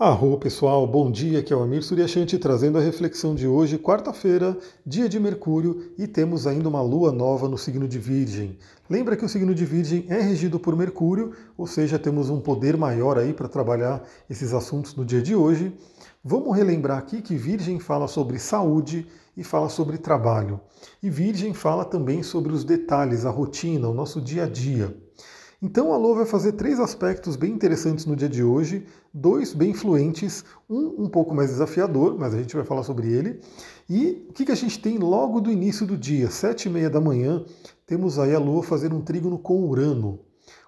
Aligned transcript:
Arro 0.00 0.38
pessoal, 0.38 0.86
bom 0.86 1.10
dia, 1.10 1.40
aqui 1.40 1.52
é 1.52 1.56
o 1.56 1.60
Amir 1.60 1.82
Suryashanti 1.82 2.38
trazendo 2.38 2.78
a 2.78 2.80
reflexão 2.80 3.34
de 3.34 3.48
hoje, 3.48 3.76
quarta-feira, 3.76 4.56
dia 4.86 5.08
de 5.08 5.18
Mercúrio, 5.18 5.90
e 5.98 6.06
temos 6.06 6.46
ainda 6.46 6.68
uma 6.68 6.80
lua 6.80 7.10
nova 7.10 7.48
no 7.48 7.58
signo 7.58 7.88
de 7.88 7.98
Virgem. 7.98 8.56
Lembra 8.88 9.16
que 9.16 9.24
o 9.24 9.28
signo 9.28 9.52
de 9.52 9.64
Virgem 9.64 10.06
é 10.08 10.20
regido 10.20 10.60
por 10.60 10.76
Mercúrio, 10.76 11.32
ou 11.56 11.66
seja, 11.66 11.98
temos 11.98 12.30
um 12.30 12.40
poder 12.40 12.76
maior 12.76 13.18
aí 13.18 13.32
para 13.32 13.48
trabalhar 13.48 14.00
esses 14.30 14.54
assuntos 14.54 14.94
no 14.94 15.04
dia 15.04 15.20
de 15.20 15.34
hoje. 15.34 15.76
Vamos 16.22 16.56
relembrar 16.56 16.98
aqui 16.98 17.20
que 17.20 17.34
Virgem 17.34 17.80
fala 17.80 18.06
sobre 18.06 18.38
saúde 18.38 19.04
e 19.36 19.42
fala 19.42 19.68
sobre 19.68 19.98
trabalho. 19.98 20.60
E 21.02 21.10
Virgem 21.10 21.52
fala 21.52 21.84
também 21.84 22.22
sobre 22.22 22.52
os 22.52 22.62
detalhes, 22.62 23.26
a 23.26 23.30
rotina, 23.30 23.88
o 23.88 23.94
nosso 23.94 24.20
dia 24.20 24.44
a 24.44 24.48
dia. 24.48 25.07
Então 25.60 25.92
a 25.92 25.96
Lua 25.96 26.18
vai 26.18 26.24
fazer 26.24 26.52
três 26.52 26.78
aspectos 26.78 27.34
bem 27.34 27.52
interessantes 27.52 28.06
no 28.06 28.14
dia 28.14 28.28
de 28.28 28.44
hoje, 28.44 28.86
dois 29.12 29.52
bem 29.52 29.74
fluentes, 29.74 30.44
um 30.70 31.02
um 31.02 31.08
pouco 31.08 31.34
mais 31.34 31.50
desafiador, 31.50 32.16
mas 32.16 32.32
a 32.32 32.38
gente 32.38 32.54
vai 32.54 32.64
falar 32.64 32.84
sobre 32.84 33.08
ele. 33.12 33.40
E 33.90 34.24
o 34.30 34.32
que, 34.32 34.44
que 34.44 34.52
a 34.52 34.54
gente 34.54 34.78
tem 34.78 34.98
logo 34.98 35.40
do 35.40 35.50
início 35.50 35.84
do 35.84 35.96
dia, 35.96 36.30
sete 36.30 36.68
e 36.68 36.70
meia 36.70 36.88
da 36.88 37.00
manhã, 37.00 37.44
temos 37.88 38.20
aí 38.20 38.36
a 38.36 38.38
Lua 38.38 38.62
fazendo 38.62 38.94
um 38.94 39.00
trígono 39.00 39.36
com 39.36 39.68
Urano. 39.68 40.20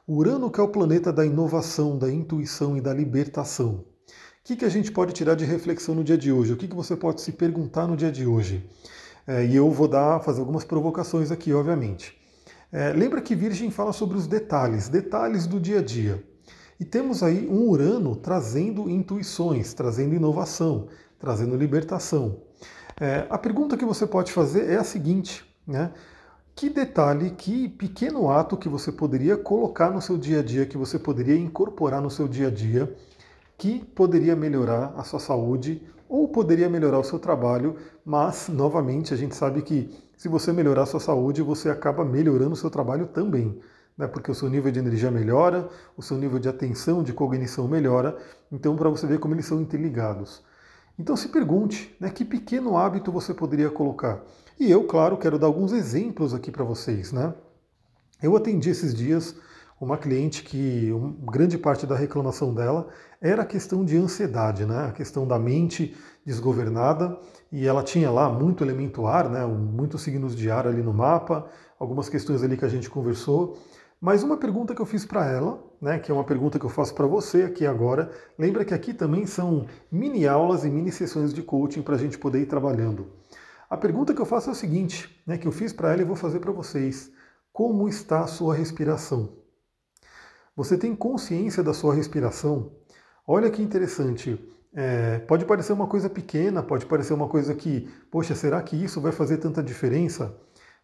Urano 0.09 0.51
que 0.51 0.59
é 0.59 0.63
o 0.63 0.69
planeta 0.69 1.13
da 1.13 1.25
inovação, 1.25 1.97
da 1.97 2.11
intuição 2.11 2.77
e 2.77 2.81
da 2.81 2.93
libertação. 2.93 3.75
O 3.75 3.85
que, 4.43 4.57
que 4.57 4.65
a 4.65 4.69
gente 4.69 4.91
pode 4.91 5.13
tirar 5.13 5.37
de 5.37 5.45
reflexão 5.45 5.95
no 5.95 6.03
dia 6.03 6.19
de 6.19 6.33
hoje? 6.33 6.53
O 6.53 6.57
que, 6.57 6.67
que 6.67 6.75
você 6.75 6.97
pode 6.97 7.21
se 7.21 7.31
perguntar 7.31 7.87
no 7.87 7.97
dia 7.97 8.11
de 8.11 8.27
hoje? 8.27 8.69
É, 9.25 9.47
e 9.47 9.55
eu 9.55 9.71
vou 9.71 9.87
dar, 9.87 10.19
fazer 10.19 10.41
algumas 10.41 10.65
provocações 10.65 11.31
aqui, 11.31 11.53
obviamente. 11.53 12.20
É, 12.73 12.93
lembra 12.93 13.21
que 13.21 13.35
Virgem 13.35 13.71
fala 13.71 13.93
sobre 13.93 14.17
os 14.17 14.27
detalhes, 14.27 14.89
detalhes 14.89 15.47
do 15.47 15.59
dia 15.59 15.81
a 15.81 15.83
dia. 15.83 16.23
E 16.79 16.85
temos 16.85 17.23
aí 17.23 17.49
um 17.49 17.69
Urano 17.69 18.15
trazendo 18.15 18.89
intuições, 18.89 19.75
trazendo 19.75 20.15
inovação, 20.15 20.87
trazendo 21.19 21.57
libertação. 21.57 22.43
É, 22.99 23.27
a 23.29 23.37
pergunta 23.37 23.77
que 23.77 23.85
você 23.85 24.07
pode 24.07 24.33
fazer 24.33 24.71
é 24.71 24.77
a 24.77 24.85
seguinte, 24.85 25.45
né? 25.67 25.93
Que 26.55 26.69
detalhe, 26.69 27.31
que 27.31 27.69
pequeno 27.69 28.31
ato 28.31 28.57
que 28.57 28.69
você 28.69 28.93
poderia 28.93 29.37
colocar 29.37 29.91
no 29.91 30.01
seu 30.01 30.17
dia 30.17 30.41
a 30.41 30.43
dia, 30.43 30.67
que 30.67 30.77
você 30.77 30.99
poderia 30.99 31.37
incorporar 31.37 32.01
no 32.01 32.11
seu 32.11 32.29
dia 32.29 32.49
a 32.49 32.51
dia, 32.51 32.95
que 33.59 33.85
poderia 33.95 34.37
melhorar 34.37 34.95
a 34.97 35.03
sua 35.03 35.21
saúde 35.21 35.83
ou 36.09 36.29
poderia 36.29 36.69
melhorar 36.69 36.99
o 36.99 37.05
seu 37.05 37.19
trabalho, 37.19 37.77
mas, 38.05 38.49
novamente, 38.49 39.15
a 39.15 39.17
gente 39.17 39.35
sabe 39.35 39.63
que 39.63 39.91
se 40.21 40.29
você 40.29 40.53
melhorar 40.53 40.83
a 40.83 40.87
sua 40.87 41.01
saúde, 41.01 41.41
você 41.41 41.71
acaba 41.71 42.05
melhorando 42.05 42.53
o 42.53 42.57
seu 42.57 42.69
trabalho 42.69 43.07
também, 43.07 43.59
né? 43.97 44.07
porque 44.07 44.31
o 44.31 44.35
seu 44.35 44.51
nível 44.51 44.71
de 44.71 44.79
energia 44.79 45.11
melhora, 45.11 45.67
o 45.97 46.03
seu 46.03 46.19
nível 46.19 46.39
de 46.39 46.47
atenção, 46.47 47.03
de 47.03 47.15
cognição 47.15 47.67
melhora, 47.67 48.19
então 48.53 48.77
para 48.77 48.91
você 48.91 49.07
ver 49.07 49.19
como 49.19 49.35
eles 49.35 49.47
são 49.47 49.63
interligados. 49.63 50.45
Então 50.99 51.17
se 51.17 51.29
pergunte, 51.29 51.97
né, 51.99 52.11
que 52.11 52.23
pequeno 52.23 52.77
hábito 52.77 53.11
você 53.11 53.33
poderia 53.33 53.71
colocar? 53.71 54.23
E 54.59 54.71
eu, 54.71 54.85
claro, 54.85 55.17
quero 55.17 55.39
dar 55.39 55.47
alguns 55.47 55.73
exemplos 55.73 56.35
aqui 56.35 56.51
para 56.51 56.65
vocês, 56.65 57.13
né? 57.13 57.33
Eu 58.23 58.37
atendi 58.37 58.69
esses 58.69 58.95
dias 58.95 59.35
uma 59.81 59.97
cliente 59.97 60.43
que 60.43 60.93
uma 60.93 61.33
grande 61.33 61.57
parte 61.57 61.87
da 61.87 61.97
reclamação 61.97 62.53
dela 62.53 62.89
era 63.21 63.43
a 63.43 63.47
questão 63.47 63.83
de 63.83 63.97
ansiedade, 63.97 64.67
né? 64.67 64.89
a 64.89 64.93
questão 64.93 65.27
da 65.27 65.39
mente 65.39 65.97
desgovernada, 66.25 67.19
e 67.51 67.67
ela 67.67 67.83
tinha 67.83 68.11
lá 68.11 68.29
muito 68.29 68.63
elemento 68.63 69.07
ar, 69.07 69.31
né? 69.31 69.45
muitos 69.47 70.03
signos 70.03 70.37
de 70.37 70.51
ar 70.51 70.67
ali 70.67 70.83
no 70.83 70.93
mapa, 70.93 71.49
algumas 71.79 72.11
questões 72.11 72.43
ali 72.43 72.59
que 72.59 72.65
a 72.65 72.69
gente 72.69 72.91
conversou. 72.91 73.59
Mas 73.99 74.23
uma 74.23 74.37
pergunta 74.37 74.75
que 74.75 74.83
eu 74.83 74.87
fiz 74.87 75.05
para 75.05 75.27
ela, 75.27 75.63
né, 75.81 75.99
que 75.99 76.11
é 76.11 76.15
uma 76.15 76.25
pergunta 76.25 76.59
que 76.59 76.65
eu 76.65 76.71
faço 76.71 76.95
para 76.95 77.07
você 77.07 77.43
aqui 77.43 77.67
agora, 77.67 78.11
lembra 78.39 78.65
que 78.65 78.73
aqui 78.73 78.95
também 78.95 79.27
são 79.27 79.67
mini 79.93 80.27
aulas 80.27 80.65
e 80.65 80.71
mini 80.71 80.91
sessões 80.91 81.35
de 81.35 81.43
coaching 81.43 81.83
para 81.83 81.97
a 81.97 81.99
gente 81.99 82.17
poder 82.17 82.41
ir 82.41 82.47
trabalhando. 82.47 83.09
A 83.69 83.77
pergunta 83.77 84.15
que 84.15 84.21
eu 84.21 84.27
faço 84.27 84.49
é 84.49 84.53
o 84.53 84.57
seguinte, 84.57 85.23
né, 85.27 85.37
que 85.37 85.47
eu 85.47 85.53
fiz 85.53 85.73
para 85.73 85.93
ela 85.93 86.01
e 86.01 86.07
vou 86.07 86.17
fazer 86.17 86.41
para 86.41 86.51
vocês: 86.51 87.13
como 87.53 87.89
está 87.89 88.23
a 88.23 88.27
sua 88.27 88.55
respiração? 88.55 89.41
Você 90.57 90.77
tem 90.77 90.95
consciência 90.95 91.63
da 91.63 91.73
sua 91.73 91.95
respiração? 91.95 92.73
Olha 93.27 93.51
que 93.51 93.63
interessante. 93.63 94.39
É, 94.75 95.19
pode 95.21 95.45
parecer 95.45 95.73
uma 95.73 95.87
coisa 95.87 96.09
pequena, 96.09 96.63
pode 96.63 96.87
parecer 96.87 97.13
uma 97.13 97.29
coisa 97.29 97.55
que, 97.55 97.89
poxa, 98.11 98.35
será 98.35 98.63
que 98.63 98.77
isso 98.77 99.01
vai 99.01 99.13
fazer 99.13 99.39
tanta 99.39 99.63
diferença? 99.63 100.37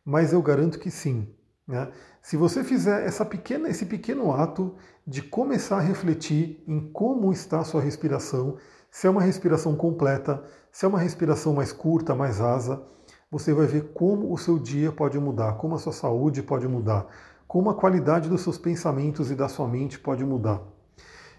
Mas 0.04 0.32
eu 0.32 0.40
garanto 0.42 0.78
que 0.78 0.90
sim. 0.90 1.28
Né? 1.66 1.90
Se 2.22 2.36
você 2.36 2.62
fizer 2.62 3.04
essa 3.06 3.24
pequena, 3.24 3.68
esse 3.68 3.86
pequeno 3.86 4.32
ato 4.32 4.74
de 5.06 5.22
começar 5.22 5.78
a 5.78 5.80
refletir 5.80 6.62
em 6.66 6.80
como 6.92 7.32
está 7.32 7.60
a 7.60 7.64
sua 7.64 7.80
respiração, 7.80 8.56
se 8.90 9.06
é 9.06 9.10
uma 9.10 9.20
respiração 9.20 9.76
completa, 9.76 10.42
se 10.70 10.84
é 10.84 10.88
uma 10.88 10.98
respiração 10.98 11.54
mais 11.54 11.72
curta, 11.72 12.14
mais 12.14 12.38
rasa, 12.38 12.82
você 13.30 13.52
vai 13.52 13.66
ver 13.66 13.92
como 13.92 14.32
o 14.32 14.38
seu 14.38 14.58
dia 14.58 14.92
pode 14.92 15.18
mudar, 15.18 15.54
como 15.54 15.74
a 15.74 15.78
sua 15.78 15.92
saúde 15.92 16.42
pode 16.42 16.66
mudar, 16.68 17.06
como 17.56 17.70
a 17.70 17.74
qualidade 17.74 18.28
dos 18.28 18.42
seus 18.42 18.58
pensamentos 18.58 19.30
e 19.30 19.34
da 19.34 19.48
sua 19.48 19.66
mente 19.66 19.98
pode 19.98 20.22
mudar. 20.22 20.60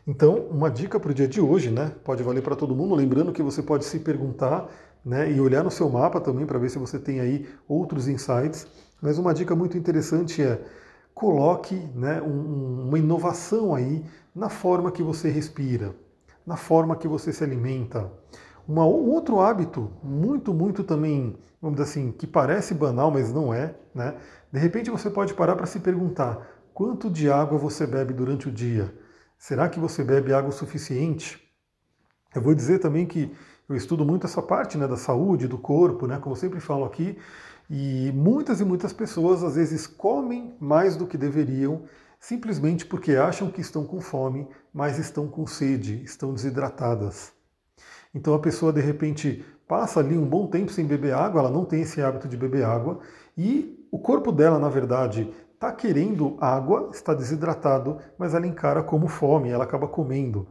Então, 0.07 0.47
uma 0.49 0.67
dica 0.67 0.99
para 0.99 1.11
o 1.11 1.13
dia 1.13 1.27
de 1.27 1.39
hoje, 1.39 1.69
né? 1.69 1.91
Pode 2.03 2.23
valer 2.23 2.41
para 2.41 2.55
todo 2.55 2.75
mundo, 2.75 2.95
lembrando 2.95 3.31
que 3.31 3.43
você 3.43 3.61
pode 3.61 3.85
se 3.85 3.99
perguntar 3.99 4.67
né, 5.05 5.31
e 5.31 5.39
olhar 5.39 5.63
no 5.63 5.69
seu 5.69 5.87
mapa 5.87 6.19
também 6.19 6.47
para 6.47 6.57
ver 6.57 6.71
se 6.71 6.79
você 6.79 6.97
tem 6.97 7.19
aí 7.19 7.47
outros 7.67 8.07
insights. 8.07 8.65
Mas 8.99 9.19
uma 9.19 9.31
dica 9.31 9.55
muito 9.55 9.77
interessante 9.77 10.41
é 10.41 10.59
coloque 11.13 11.75
né, 11.93 12.19
um, 12.19 12.87
uma 12.87 12.97
inovação 12.97 13.75
aí 13.75 14.03
na 14.33 14.49
forma 14.49 14.91
que 14.91 15.03
você 15.03 15.29
respira, 15.29 15.93
na 16.43 16.57
forma 16.57 16.95
que 16.95 17.07
você 17.07 17.31
se 17.31 17.43
alimenta. 17.43 18.11
Uma, 18.67 18.85
um 18.85 19.09
outro 19.11 19.39
hábito 19.39 19.89
muito, 20.03 20.53
muito 20.53 20.83
também, 20.83 21.37
vamos 21.61 21.79
dizer 21.79 21.89
assim, 21.89 22.11
que 22.11 22.27
parece 22.27 22.73
banal, 22.73 23.09
mas 23.09 23.31
não 23.31 23.53
é, 23.53 23.75
né? 23.95 24.15
De 24.51 24.59
repente 24.59 24.89
você 24.91 25.09
pode 25.09 25.33
parar 25.33 25.55
para 25.55 25.65
se 25.65 25.79
perguntar 25.79 26.45
quanto 26.73 27.09
de 27.09 27.31
água 27.31 27.57
você 27.57 27.87
bebe 27.87 28.13
durante 28.13 28.49
o 28.49 28.51
dia? 28.51 28.93
Será 29.37 29.69
que 29.69 29.79
você 29.79 30.03
bebe 30.03 30.33
água 30.33 30.49
o 30.49 30.53
suficiente? 30.53 31.41
Eu 32.35 32.41
vou 32.41 32.53
dizer 32.53 32.79
também 32.79 33.05
que 33.05 33.33
eu 33.69 33.75
estudo 33.75 34.05
muito 34.05 34.27
essa 34.27 34.41
parte 34.41 34.77
né, 34.77 34.85
da 34.85 34.97
saúde, 34.97 35.47
do 35.47 35.57
corpo, 35.57 36.05
né, 36.05 36.19
como 36.19 36.35
eu 36.35 36.39
sempre 36.39 36.59
falo 36.59 36.83
aqui, 36.83 37.17
e 37.69 38.11
muitas 38.13 38.59
e 38.59 38.65
muitas 38.65 38.91
pessoas 38.91 39.43
às 39.43 39.55
vezes 39.55 39.87
comem 39.87 40.55
mais 40.59 40.95
do 40.97 41.07
que 41.07 41.17
deveriam, 41.17 41.83
simplesmente 42.19 42.85
porque 42.85 43.15
acham 43.15 43.49
que 43.49 43.61
estão 43.61 43.85
com 43.85 44.01
fome, 44.01 44.47
mas 44.73 44.99
estão 44.99 45.27
com 45.27 45.47
sede, 45.47 46.03
estão 46.03 46.33
desidratadas. 46.33 47.36
Então 48.17 48.33
a 48.33 48.39
pessoa 48.39 48.73
de 48.73 48.81
repente 48.81 49.45
passa 49.67 49.99
ali 49.99 50.17
um 50.17 50.25
bom 50.25 50.47
tempo 50.47 50.71
sem 50.71 50.85
beber 50.85 51.13
água, 51.13 51.41
ela 51.41 51.51
não 51.51 51.63
tem 51.63 51.81
esse 51.81 52.01
hábito 52.01 52.27
de 52.27 52.35
beber 52.35 52.65
água, 52.65 52.97
e 53.37 53.85
o 53.91 53.99
corpo 53.99 54.31
dela, 54.31 54.57
na 54.57 54.69
verdade, 54.69 55.31
está 55.53 55.71
querendo 55.71 56.35
água, 56.41 56.89
está 56.91 57.13
desidratado, 57.13 57.99
mas 58.17 58.33
ela 58.33 58.47
encara 58.47 58.81
como 58.81 59.07
fome, 59.07 59.49
ela 59.49 59.65
acaba 59.65 59.87
comendo. 59.87 60.47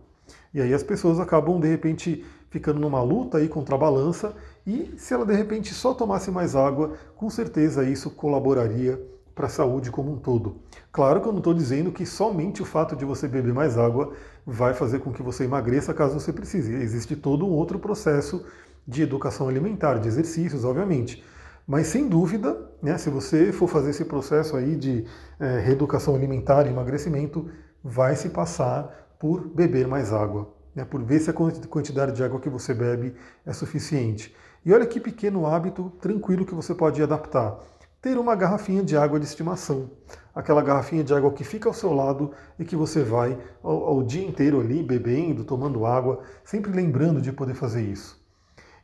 E 0.55 0.61
aí 0.63 0.73
as 0.73 0.85
pessoas 0.85 1.19
acabam 1.19 1.59
de 1.59 1.67
repente 1.67 2.25
ficando 2.51 2.79
numa 2.79 3.03
luta 3.03 3.39
aí 3.39 3.49
contra 3.49 3.75
a 3.75 3.79
balança 3.79 4.33
e 4.65 4.95
se 4.97 5.13
ela 5.13 5.27
de 5.27 5.35
repente 5.35 5.75
só 5.75 5.93
tomasse 5.93 6.31
mais 6.31 6.55
água, 6.55 6.93
com 7.17 7.29
certeza 7.29 7.83
isso 7.83 8.11
colaboraria 8.11 9.01
para 9.37 9.47
a 9.47 9.51
saúde 9.51 9.91
como 9.91 10.11
um 10.11 10.17
todo. 10.17 10.57
Claro 10.91 11.21
que 11.21 11.29
eu 11.29 11.33
não 11.33 11.41
estou 11.41 11.53
dizendo 11.53 11.93
que 11.93 12.07
somente 12.07 12.63
o 12.63 12.65
fato 12.65 12.97
de 12.97 13.05
você 13.05 13.29
beber 13.29 13.53
mais 13.53 13.77
água 13.77 14.15
vai 14.47 14.73
fazer 14.73 15.01
com 15.01 15.13
que 15.13 15.23
você 15.23 15.45
emagreça 15.45 15.93
caso 15.93 16.19
você 16.19 16.33
precise. 16.33 16.75
Existe 16.75 17.15
todo 17.15 17.47
um 17.47 17.51
outro 17.51 17.79
processo 17.79 18.47
de 18.89 19.03
educação 19.03 19.47
alimentar, 19.47 19.99
de 19.99 20.09
exercícios, 20.09 20.65
obviamente. 20.65 21.23
Mas 21.69 21.89
sem 21.89 22.09
dúvida, 22.09 22.57
né, 22.83 22.97
se 22.97 23.11
você 23.11 23.53
for 23.53 23.69
fazer 23.69 23.91
esse 23.91 24.07
processo 24.07 24.57
aí 24.57 24.75
de 24.75 25.05
é, 25.39 25.59
reeducação 25.59 26.15
alimentar 26.15 26.67
emagrecimento, 26.67 27.51
vai 27.85 28.17
se 28.17 28.31
passar 28.31 29.17
por 29.19 29.47
beber 29.47 29.87
mais 29.87 30.15
água, 30.15 30.55
né, 30.75 30.87
por 30.87 31.03
ver 31.03 31.21
se 31.21 31.29
a 31.29 31.35
quantidade 31.35 32.13
de 32.13 32.25
água 32.25 32.41
que 32.41 32.49
você 32.49 32.73
bebe 32.73 33.15
é 33.45 33.53
suficiente. 33.53 34.35
E 34.65 34.73
olha 34.73 34.87
que 34.87 34.99
pequeno 34.99 35.47
hábito 35.47 35.93
tranquilo 36.01 36.47
que 36.47 36.55
você 36.55 36.75
pode 36.75 37.03
adaptar. 37.03 37.59
Ter 38.07 38.19
uma 38.19 38.37
garrafinha 38.37 38.85
de 38.85 38.97
água 38.97 39.19
de 39.19 39.27
estimação. 39.27 39.91
Aquela 40.33 40.63
garrafinha 40.63 41.03
de 41.03 41.13
água 41.13 41.33
que 41.33 41.43
fica 41.43 41.69
ao 41.69 41.75
seu 41.75 41.93
lado 41.93 42.31
e 42.57 42.65
que 42.65 42.77
você 42.77 43.03
vai 43.03 43.37
ao, 43.65 44.01
dia 44.05 44.25
inteiro 44.25 44.61
ali 44.61 44.81
bebendo, 44.81 45.43
tomando 45.43 45.85
água, 45.85 46.23
sempre 46.45 46.71
lembrando 46.71 47.21
de 47.21 47.33
poder 47.33 47.55
fazer 47.55 47.83
isso. 47.83 48.25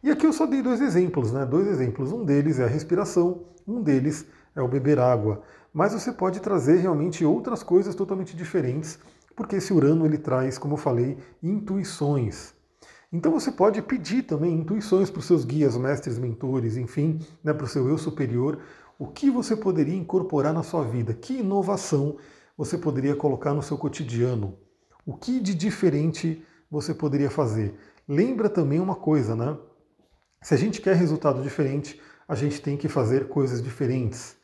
E 0.02 0.10
aqui 0.10 0.26
eu 0.26 0.32
só 0.32 0.44
dei 0.44 0.60
dois 0.60 0.80
exemplos, 0.80 1.30
né? 1.30 1.46
Dois 1.46 1.68
exemplos. 1.68 2.10
Um 2.10 2.24
deles 2.24 2.58
é 2.58 2.64
a 2.64 2.66
respiração, 2.66 3.44
um 3.64 3.80
deles 3.80 4.26
é 4.56 4.60
o 4.60 4.66
beber 4.66 4.98
água. 4.98 5.40
Mas 5.72 5.92
você 5.92 6.10
pode 6.10 6.40
trazer 6.40 6.78
realmente 6.78 7.24
outras 7.24 7.62
coisas 7.62 7.94
totalmente 7.94 8.36
diferentes, 8.36 8.98
porque 9.36 9.54
esse 9.54 9.72
Urano 9.72 10.04
ele 10.04 10.18
traz, 10.18 10.58
como 10.58 10.74
eu 10.74 10.78
falei, 10.78 11.16
intuições. 11.40 12.54
Então 13.12 13.30
você 13.30 13.52
pode 13.52 13.82
pedir 13.82 14.22
também 14.22 14.54
intuições 14.54 15.10
para 15.10 15.20
os 15.20 15.26
seus 15.26 15.44
guias, 15.44 15.76
mestres, 15.76 16.18
mentores, 16.18 16.78
enfim, 16.78 17.20
né, 17.44 17.52
para 17.52 17.66
o 17.66 17.68
seu 17.68 17.86
eu 17.86 17.98
superior, 17.98 18.58
o 18.98 19.06
que 19.06 19.30
você 19.30 19.56
poderia 19.56 19.96
incorporar 19.96 20.52
na 20.52 20.62
sua 20.62 20.84
vida, 20.84 21.14
que 21.14 21.38
inovação 21.38 22.16
você 22.56 22.76
poderia 22.78 23.16
colocar 23.16 23.54
no 23.54 23.62
seu 23.62 23.76
cotidiano, 23.78 24.58
o 25.04 25.16
que 25.16 25.40
de 25.40 25.54
diferente 25.54 26.44
você 26.70 26.94
poderia 26.94 27.30
fazer? 27.30 27.74
Lembra 28.06 28.48
também 28.48 28.78
uma 28.78 28.94
coisa, 28.94 29.34
né? 29.34 29.56
Se 30.42 30.54
a 30.54 30.56
gente 30.56 30.80
quer 30.80 30.96
resultado 30.96 31.42
diferente, 31.42 32.00
a 32.28 32.34
gente 32.34 32.60
tem 32.60 32.76
que 32.76 32.88
fazer 32.88 33.28
coisas 33.28 33.62
diferentes. 33.62 34.36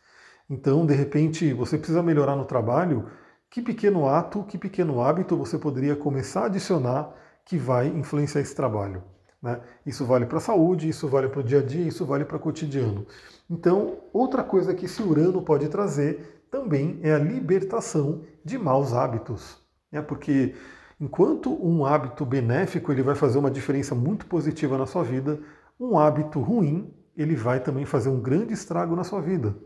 Então, 0.49 0.87
de 0.87 0.95
repente, 0.95 1.53
você 1.53 1.77
precisa 1.77 2.03
melhorar 2.03 2.37
no 2.37 2.45
trabalho, 2.45 3.11
que 3.51 3.63
pequeno 3.63 4.09
ato, 4.09 4.45
que 4.45 4.59
pequeno 4.59 5.01
hábito 5.01 5.37
você 5.37 5.59
poderia 5.59 5.97
começar 5.97 6.43
a 6.43 6.47
adicionar 6.47 7.15
que 7.45 7.57
vai 7.57 7.89
influenciar 7.89 8.41
esse 8.41 8.55
trabalho? 8.55 9.03
Né? 9.43 9.61
Isso 9.87 10.05
vale 10.05 10.27
para 10.27 10.39
a 10.39 10.41
saúde, 10.41 10.89
isso 10.89 11.09
vale 11.09 11.29
para 11.29 11.41
o 11.41 11.45
dia 11.45 11.61
a 11.61 11.63
dia, 11.63 11.87
isso 11.87 12.05
vale 12.05 12.25
para 12.25 12.37
o 12.37 12.41
cotidiano. 12.41 13.07
Então, 13.49 13.99
outra 14.13 14.43
coisa 14.43 14.75
que 14.75 14.87
esse 14.87 15.03
Urano 15.03 15.43
pode 15.43 15.69
trazer 15.69 16.45
também 16.51 16.99
é 17.03 17.13
a 17.13 17.19
libertação 17.19 18.23
de 18.45 18.59
maus 18.59 18.93
hábitos. 18.93 19.59
Né? 19.91 20.03
Porque 20.03 20.55
enquanto 21.01 21.53
um 21.65 21.87
hábito 21.87 22.27
benéfico 22.27 22.91
ele 22.91 23.03
vai 23.03 23.15
fazer 23.15 23.39
uma 23.39 23.51
diferença 23.51 23.95
muito 23.95 24.27
positiva 24.27 24.77
na 24.77 24.87
sua 24.87 25.03
vida, 25.03 25.41
um 25.79 25.99
hábito 25.99 26.41
ruim 26.41 26.93
ele 27.17 27.35
vai 27.35 27.61
também 27.61 27.85
fazer 27.85 28.09
um 28.09 28.21
grande 28.21 28.53
estrago 28.53 28.95
na 28.95 29.05
sua 29.05 29.21
vida. 29.21 29.57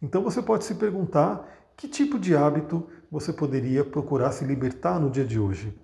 Então 0.00 0.22
você 0.22 0.42
pode 0.42 0.64
se 0.64 0.74
perguntar 0.74 1.48
que 1.76 1.88
tipo 1.88 2.18
de 2.18 2.36
hábito 2.36 2.86
você 3.10 3.32
poderia 3.32 3.84
procurar 3.84 4.32
se 4.32 4.44
libertar 4.44 4.98
no 4.98 5.10
dia 5.10 5.24
de 5.24 5.38
hoje. 5.38 5.78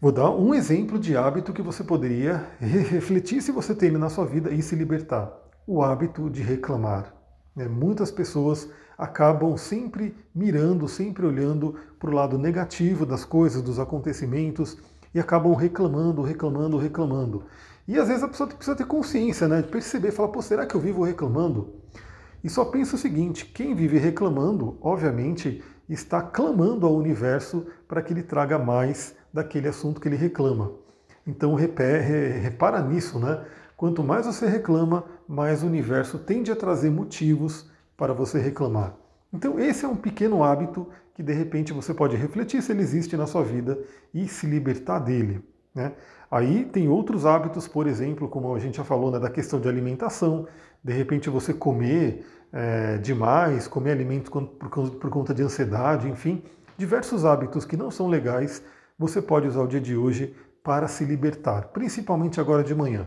Vou 0.00 0.10
dar 0.10 0.30
um 0.30 0.54
exemplo 0.54 0.98
de 0.98 1.14
hábito 1.14 1.52
que 1.52 1.60
você 1.60 1.84
poderia 1.84 2.46
refletir 2.58 3.42
se 3.42 3.52
você 3.52 3.74
tem 3.74 3.90
ele 3.90 3.98
na 3.98 4.08
sua 4.08 4.24
vida 4.24 4.50
e 4.50 4.62
se 4.62 4.74
libertar. 4.74 5.30
O 5.66 5.82
hábito 5.82 6.30
de 6.30 6.40
reclamar. 6.40 7.14
Né? 7.54 7.68
Muitas 7.68 8.10
pessoas 8.10 8.70
acabam 8.96 9.58
sempre 9.58 10.16
mirando, 10.34 10.88
sempre 10.88 11.26
olhando 11.26 11.74
para 11.98 12.08
o 12.08 12.14
lado 12.14 12.38
negativo 12.38 13.04
das 13.04 13.26
coisas, 13.26 13.60
dos 13.60 13.78
acontecimentos 13.78 14.78
e 15.14 15.20
acabam 15.20 15.52
reclamando, 15.52 16.22
reclamando, 16.22 16.78
reclamando. 16.78 17.44
E 17.86 17.98
às 17.98 18.08
vezes 18.08 18.22
a 18.22 18.28
pessoa 18.28 18.48
precisa 18.48 18.74
ter 18.74 18.86
consciência, 18.86 19.46
né? 19.48 19.60
De 19.60 19.68
perceber, 19.68 20.12
falar, 20.12 20.28
pô, 20.28 20.40
será 20.40 20.64
que 20.64 20.74
eu 20.74 20.80
vivo 20.80 21.04
reclamando? 21.04 21.74
E 22.42 22.48
só 22.48 22.64
pensa 22.64 22.96
o 22.96 22.98
seguinte: 22.98 23.44
quem 23.44 23.74
vive 23.74 23.98
reclamando, 23.98 24.78
obviamente, 24.80 25.62
está 25.94 26.22
clamando 26.22 26.86
ao 26.86 26.94
universo 26.94 27.66
para 27.88 28.00
que 28.00 28.12
ele 28.12 28.22
traga 28.22 28.58
mais 28.58 29.14
daquele 29.32 29.68
assunto 29.68 30.00
que 30.00 30.08
ele 30.08 30.16
reclama. 30.16 30.72
Então 31.26 31.54
repara 31.54 32.80
nisso, 32.82 33.18
né? 33.18 33.44
Quanto 33.76 34.02
mais 34.02 34.26
você 34.26 34.46
reclama, 34.46 35.04
mais 35.26 35.62
o 35.62 35.66
universo 35.66 36.18
tende 36.18 36.50
a 36.52 36.56
trazer 36.56 36.90
motivos 36.90 37.70
para 37.96 38.12
você 38.12 38.38
reclamar. 38.38 38.94
Então 39.32 39.58
esse 39.58 39.84
é 39.84 39.88
um 39.88 39.96
pequeno 39.96 40.42
hábito 40.42 40.88
que 41.14 41.22
de 41.22 41.32
repente 41.32 41.72
você 41.72 41.94
pode 41.94 42.16
refletir 42.16 42.62
se 42.62 42.72
ele 42.72 42.82
existe 42.82 43.16
na 43.16 43.26
sua 43.26 43.42
vida 43.42 43.78
e 44.12 44.26
se 44.28 44.46
libertar 44.46 44.98
dele. 44.98 45.42
Né? 45.74 45.92
Aí 46.30 46.64
tem 46.64 46.88
outros 46.88 47.26
hábitos, 47.26 47.66
por 47.66 47.86
exemplo, 47.86 48.28
como 48.28 48.54
a 48.54 48.58
gente 48.58 48.76
já 48.76 48.84
falou, 48.84 49.10
né, 49.10 49.18
da 49.18 49.30
questão 49.30 49.60
de 49.60 49.68
alimentação. 49.68 50.46
De 50.82 50.92
repente 50.92 51.28
você 51.28 51.52
comer 51.52 52.24
é, 52.52 52.98
demais, 52.98 53.68
comer 53.68 53.92
alimentos 53.92 54.30
por, 54.30 55.10
conta 55.10 55.32
de 55.32 55.42
ansiedade, 55.42 56.08
enfim, 56.08 56.42
diversos 56.76 57.24
hábitos 57.24 57.64
que 57.64 57.76
não 57.76 57.90
são 57.90 58.08
legais 58.08 58.62
você 58.98 59.22
pode 59.22 59.48
usar 59.48 59.62
o 59.62 59.66
dia 59.66 59.80
de 59.80 59.96
hoje 59.96 60.34
para 60.62 60.86
se 60.86 61.04
libertar, 61.04 61.68
principalmente 61.68 62.38
agora 62.38 62.62
de 62.62 62.74
manhã. 62.74 63.06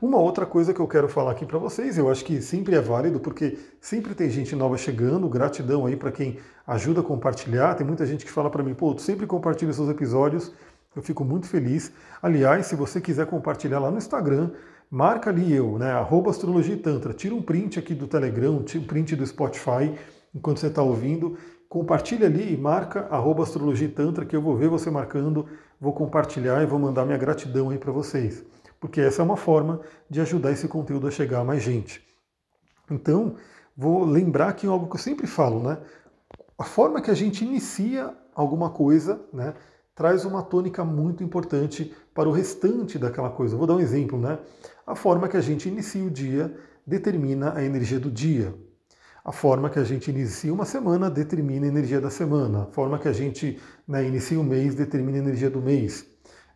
Uma 0.00 0.18
outra 0.18 0.46
coisa 0.46 0.72
que 0.72 0.80
eu 0.80 0.86
quero 0.86 1.08
falar 1.08 1.32
aqui 1.32 1.46
para 1.46 1.58
vocês, 1.58 1.96
eu 1.96 2.10
acho 2.10 2.24
que 2.24 2.40
sempre 2.40 2.74
é 2.74 2.80
válido, 2.80 3.20
porque 3.20 3.58
sempre 3.80 4.14
tem 4.14 4.28
gente 4.30 4.54
nova 4.54 4.76
chegando, 4.76 5.28
gratidão 5.28 5.86
aí 5.86 5.96
para 5.96 6.10
quem 6.10 6.38
ajuda 6.66 7.00
a 7.00 7.04
compartilhar. 7.04 7.74
Tem 7.74 7.86
muita 7.86 8.04
gente 8.06 8.24
que 8.24 8.30
fala 8.30 8.50
para 8.50 8.62
mim, 8.62 8.74
pô, 8.74 8.96
sempre 8.98 9.26
compartilha 9.26 9.72
seus 9.72 9.88
episódios, 9.88 10.52
eu 10.94 11.02
fico 11.02 11.24
muito 11.24 11.46
feliz. 11.46 11.92
Aliás, 12.20 12.66
se 12.66 12.76
você 12.76 13.00
quiser 13.00 13.26
compartilhar 13.26 13.78
lá 13.78 13.90
no 13.90 13.98
Instagram, 13.98 14.50
marca 14.92 15.30
ali 15.30 15.50
eu, 15.50 15.78
né, 15.78 15.90
arroba 15.90 16.30
astrologia 16.30 16.74
e 16.74 16.78
tantra, 16.78 17.14
tira 17.14 17.34
um 17.34 17.40
print 17.40 17.78
aqui 17.78 17.94
do 17.94 18.06
Telegram, 18.06 18.56
um 18.56 18.84
print 18.84 19.16
do 19.16 19.26
Spotify, 19.26 19.90
enquanto 20.34 20.60
você 20.60 20.66
está 20.66 20.82
ouvindo, 20.82 21.38
compartilha 21.66 22.26
ali 22.26 22.52
e 22.52 22.58
marca 22.58 23.06
arroba 23.10 23.42
astrologia 23.42 23.88
tantra 23.88 24.26
que 24.26 24.36
eu 24.36 24.42
vou 24.42 24.54
ver 24.54 24.68
você 24.68 24.90
marcando, 24.90 25.48
vou 25.80 25.94
compartilhar 25.94 26.62
e 26.62 26.66
vou 26.66 26.78
mandar 26.78 27.06
minha 27.06 27.16
gratidão 27.16 27.70
aí 27.70 27.78
para 27.78 27.90
vocês. 27.90 28.44
Porque 28.78 29.00
essa 29.00 29.22
é 29.22 29.24
uma 29.24 29.38
forma 29.38 29.80
de 30.10 30.20
ajudar 30.20 30.52
esse 30.52 30.68
conteúdo 30.68 31.06
a 31.06 31.10
chegar 31.10 31.40
a 31.40 31.44
mais 31.44 31.62
gente. 31.62 32.06
Então, 32.90 33.36
vou 33.74 34.04
lembrar 34.04 34.48
aqui 34.48 34.66
algo 34.66 34.88
que 34.88 34.96
eu 34.96 35.00
sempre 35.00 35.26
falo, 35.26 35.62
né? 35.62 35.78
A 36.58 36.64
forma 36.64 37.00
que 37.00 37.10
a 37.10 37.14
gente 37.14 37.42
inicia 37.46 38.14
alguma 38.34 38.68
coisa, 38.68 39.24
né, 39.32 39.54
traz 39.94 40.24
uma 40.24 40.42
tônica 40.42 40.84
muito 40.84 41.22
importante 41.22 41.94
para 42.14 42.28
o 42.28 42.32
restante 42.32 42.98
daquela 42.98 43.30
coisa. 43.30 43.56
vou 43.56 43.66
dar 43.66 43.74
um 43.74 43.80
exemplo, 43.80 44.18
né? 44.18 44.38
A 44.86 44.94
forma 44.94 45.28
que 45.28 45.36
a 45.36 45.40
gente 45.40 45.68
inicia 45.68 46.04
o 46.04 46.10
dia 46.10 46.54
determina 46.86 47.54
a 47.54 47.62
energia 47.62 48.00
do 48.00 48.10
dia. 48.10 48.54
A 49.24 49.30
forma 49.30 49.70
que 49.70 49.78
a 49.78 49.84
gente 49.84 50.10
inicia 50.10 50.52
uma 50.52 50.64
semana 50.64 51.08
determina 51.08 51.66
a 51.66 51.68
energia 51.68 52.00
da 52.00 52.10
semana. 52.10 52.62
A 52.62 52.66
forma 52.66 52.98
que 52.98 53.06
a 53.06 53.12
gente 53.12 53.60
né, 53.86 54.04
inicia 54.04 54.40
o 54.40 54.44
mês 54.44 54.74
determina 54.74 55.18
a 55.18 55.20
energia 55.20 55.48
do 55.48 55.60
mês. 55.60 56.06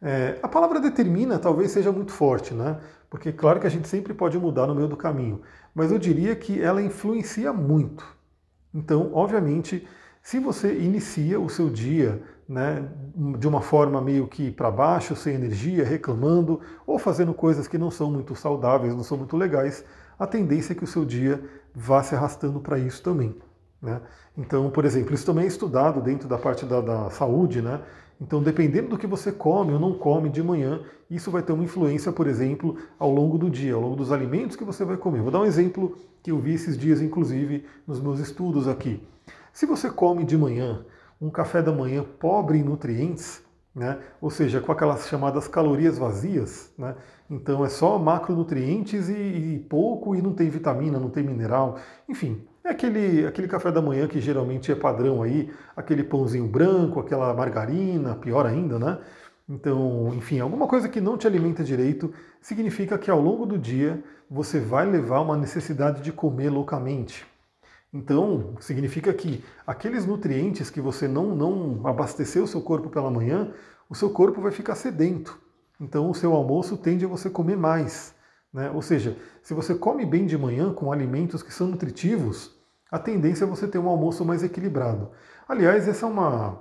É, 0.02 0.38
a 0.42 0.48
palavra 0.48 0.80
determina 0.80 1.38
talvez 1.38 1.70
seja 1.70 1.92
muito 1.92 2.12
forte, 2.12 2.52
né? 2.52 2.80
Porque 3.08 3.32
claro 3.32 3.60
que 3.60 3.66
a 3.66 3.70
gente 3.70 3.88
sempre 3.88 4.12
pode 4.12 4.36
mudar 4.38 4.66
no 4.66 4.74
meio 4.74 4.88
do 4.88 4.96
caminho, 4.96 5.40
mas 5.74 5.92
eu 5.92 5.98
diria 5.98 6.34
que 6.34 6.60
ela 6.60 6.82
influencia 6.82 7.52
muito. 7.52 8.04
Então, 8.74 9.10
obviamente, 9.14 9.86
se 10.22 10.40
você 10.40 10.76
inicia 10.76 11.40
o 11.40 11.48
seu 11.48 11.70
dia 11.70 12.20
né, 12.48 12.88
de 13.38 13.48
uma 13.48 13.60
forma 13.60 14.00
meio 14.00 14.26
que 14.26 14.50
para 14.50 14.70
baixo, 14.70 15.16
sem 15.16 15.34
energia, 15.34 15.84
reclamando 15.84 16.60
ou 16.86 16.98
fazendo 16.98 17.34
coisas 17.34 17.66
que 17.66 17.76
não 17.76 17.90
são 17.90 18.10
muito 18.10 18.34
saudáveis, 18.36 18.94
não 18.94 19.02
são 19.02 19.18
muito 19.18 19.36
legais, 19.36 19.84
a 20.18 20.26
tendência 20.26 20.72
é 20.72 20.76
que 20.76 20.84
o 20.84 20.86
seu 20.86 21.04
dia 21.04 21.42
vá 21.74 22.02
se 22.02 22.14
arrastando 22.14 22.60
para 22.60 22.78
isso 22.78 23.02
também. 23.02 23.36
Né? 23.82 24.00
Então, 24.36 24.70
por 24.70 24.84
exemplo, 24.84 25.14
isso 25.14 25.26
também 25.26 25.44
é 25.44 25.48
estudado 25.48 26.00
dentro 26.00 26.28
da 26.28 26.38
parte 26.38 26.64
da, 26.64 26.80
da 26.80 27.10
saúde, 27.10 27.60
né? 27.60 27.80
Então, 28.18 28.42
dependendo 28.42 28.88
do 28.88 28.98
que 28.98 29.06
você 29.06 29.30
come 29.30 29.74
ou 29.74 29.78
não 29.78 29.92
come 29.92 30.30
de 30.30 30.42
manhã, 30.42 30.80
isso 31.10 31.30
vai 31.30 31.42
ter 31.42 31.52
uma 31.52 31.64
influência, 31.64 32.10
por 32.10 32.26
exemplo, 32.26 32.78
ao 32.98 33.10
longo 33.10 33.36
do 33.36 33.50
dia, 33.50 33.74
ao 33.74 33.80
longo 33.80 33.96
dos 33.96 34.10
alimentos 34.10 34.56
que 34.56 34.64
você 34.64 34.86
vai 34.86 34.96
comer. 34.96 35.20
Vou 35.20 35.30
dar 35.30 35.40
um 35.40 35.44
exemplo 35.44 35.98
que 36.22 36.30
eu 36.30 36.38
vi 36.38 36.54
esses 36.54 36.78
dias, 36.78 37.02
inclusive, 37.02 37.66
nos 37.86 38.00
meus 38.00 38.18
estudos 38.18 38.66
aqui. 38.66 39.06
Se 39.52 39.66
você 39.66 39.90
come 39.90 40.24
de 40.24 40.36
manhã 40.36 40.84
um 41.20 41.30
café 41.30 41.62
da 41.62 41.72
manhã 41.72 42.04
pobre 42.18 42.58
em 42.58 42.62
nutrientes, 42.62 43.42
né? 43.74 43.98
ou 44.20 44.30
seja, 44.30 44.60
com 44.60 44.72
aquelas 44.72 45.06
chamadas 45.08 45.46
calorias 45.48 45.98
vazias, 45.98 46.72
né? 46.78 46.94
então 47.30 47.64
é 47.64 47.68
só 47.68 47.98
macronutrientes 47.98 49.08
e, 49.08 49.12
e 49.12 49.66
pouco 49.68 50.14
e 50.14 50.22
não 50.22 50.32
tem 50.32 50.48
vitamina, 50.48 50.98
não 50.98 51.10
tem 51.10 51.22
mineral, 51.22 51.76
enfim, 52.08 52.42
é 52.64 52.70
aquele, 52.70 53.26
aquele 53.26 53.46
café 53.46 53.70
da 53.70 53.80
manhã 53.80 54.08
que 54.08 54.20
geralmente 54.20 54.72
é 54.72 54.74
padrão 54.74 55.22
aí, 55.22 55.52
aquele 55.76 56.02
pãozinho 56.02 56.48
branco, 56.48 56.98
aquela 56.98 57.32
margarina, 57.32 58.16
pior 58.16 58.44
ainda, 58.44 58.78
né? 58.78 58.98
Então, 59.48 60.12
enfim, 60.14 60.40
alguma 60.40 60.66
coisa 60.66 60.88
que 60.88 61.00
não 61.00 61.16
te 61.16 61.28
alimenta 61.28 61.62
direito 61.62 62.12
significa 62.40 62.98
que 62.98 63.08
ao 63.08 63.20
longo 63.20 63.46
do 63.46 63.56
dia 63.56 64.02
você 64.28 64.58
vai 64.58 64.84
levar 64.84 65.20
uma 65.20 65.36
necessidade 65.36 66.02
de 66.02 66.10
comer 66.10 66.50
loucamente. 66.50 67.24
Então, 67.96 68.54
significa 68.60 69.12
que 69.14 69.42
aqueles 69.66 70.04
nutrientes 70.04 70.68
que 70.68 70.82
você 70.82 71.08
não, 71.08 71.34
não 71.34 71.86
abasteceu 71.86 72.44
o 72.44 72.46
seu 72.46 72.60
corpo 72.60 72.90
pela 72.90 73.10
manhã, 73.10 73.54
o 73.88 73.94
seu 73.94 74.10
corpo 74.10 74.38
vai 74.38 74.52
ficar 74.52 74.74
sedento. 74.74 75.40
Então, 75.80 76.10
o 76.10 76.14
seu 76.14 76.34
almoço 76.34 76.76
tende 76.76 77.06
a 77.06 77.08
você 77.08 77.30
comer 77.30 77.56
mais. 77.56 78.14
Né? 78.52 78.70
Ou 78.70 78.82
seja, 78.82 79.16
se 79.42 79.54
você 79.54 79.74
come 79.74 80.04
bem 80.04 80.26
de 80.26 80.36
manhã 80.36 80.74
com 80.74 80.92
alimentos 80.92 81.42
que 81.42 81.52
são 81.52 81.68
nutritivos, 81.68 82.54
a 82.90 82.98
tendência 82.98 83.44
é 83.44 83.48
você 83.48 83.66
ter 83.66 83.78
um 83.78 83.88
almoço 83.88 84.26
mais 84.26 84.42
equilibrado. 84.42 85.10
Aliás, 85.48 85.88
esse 85.88 86.04
é 86.04 86.06
uma, 86.06 86.60